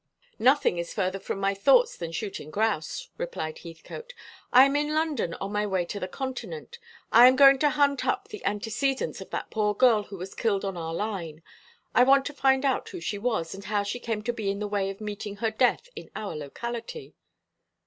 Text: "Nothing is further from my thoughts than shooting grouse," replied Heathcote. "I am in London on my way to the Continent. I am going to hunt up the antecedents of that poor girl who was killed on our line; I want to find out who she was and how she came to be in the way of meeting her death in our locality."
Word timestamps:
"Nothing 0.39 0.79
is 0.79 0.95
further 0.95 1.19
from 1.19 1.37
my 1.39 1.53
thoughts 1.53 1.95
than 1.95 2.11
shooting 2.11 2.49
grouse," 2.49 3.09
replied 3.19 3.59
Heathcote. 3.59 4.15
"I 4.51 4.65
am 4.65 4.75
in 4.75 4.95
London 4.95 5.35
on 5.35 5.51
my 5.51 5.67
way 5.67 5.85
to 5.85 5.99
the 5.99 6.07
Continent. 6.07 6.79
I 7.11 7.27
am 7.27 7.35
going 7.35 7.59
to 7.59 7.69
hunt 7.69 8.03
up 8.03 8.27
the 8.29 8.43
antecedents 8.43 9.21
of 9.21 9.29
that 9.29 9.51
poor 9.51 9.75
girl 9.75 10.01
who 10.05 10.17
was 10.17 10.33
killed 10.33 10.65
on 10.65 10.75
our 10.75 10.95
line; 10.95 11.43
I 11.93 12.01
want 12.03 12.25
to 12.25 12.33
find 12.33 12.65
out 12.65 12.89
who 12.89 12.99
she 12.99 13.19
was 13.19 13.53
and 13.53 13.65
how 13.65 13.83
she 13.83 13.99
came 13.99 14.23
to 14.23 14.33
be 14.33 14.49
in 14.49 14.57
the 14.57 14.67
way 14.67 14.89
of 14.89 15.01
meeting 15.01 15.35
her 15.35 15.51
death 15.51 15.87
in 15.95 16.09
our 16.15 16.35
locality." 16.35 17.13